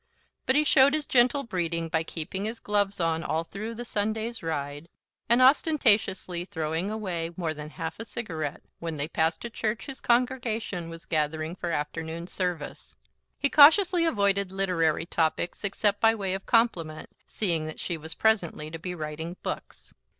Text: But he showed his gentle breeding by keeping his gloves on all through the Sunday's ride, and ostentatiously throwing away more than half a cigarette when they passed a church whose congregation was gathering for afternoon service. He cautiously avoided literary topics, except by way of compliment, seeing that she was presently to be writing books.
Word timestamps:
But 0.47 0.55
he 0.55 0.63
showed 0.63 0.95
his 0.95 1.05
gentle 1.05 1.43
breeding 1.43 1.87
by 1.87 2.01
keeping 2.01 2.45
his 2.45 2.59
gloves 2.59 2.99
on 2.99 3.23
all 3.23 3.43
through 3.43 3.75
the 3.75 3.85
Sunday's 3.85 4.41
ride, 4.41 4.89
and 5.29 5.43
ostentatiously 5.43 6.45
throwing 6.45 6.89
away 6.89 7.29
more 7.37 7.53
than 7.53 7.69
half 7.69 7.99
a 7.99 8.05
cigarette 8.05 8.63
when 8.79 8.97
they 8.97 9.07
passed 9.07 9.45
a 9.45 9.49
church 9.51 9.85
whose 9.85 10.01
congregation 10.01 10.89
was 10.89 11.05
gathering 11.05 11.55
for 11.55 11.69
afternoon 11.69 12.25
service. 12.25 12.95
He 13.37 13.47
cautiously 13.47 14.03
avoided 14.03 14.51
literary 14.51 15.05
topics, 15.05 15.63
except 15.63 16.01
by 16.01 16.15
way 16.15 16.33
of 16.33 16.47
compliment, 16.47 17.11
seeing 17.27 17.67
that 17.67 17.79
she 17.79 17.95
was 17.95 18.15
presently 18.15 18.71
to 18.71 18.79
be 18.79 18.95
writing 18.95 19.37
books. 19.43 19.93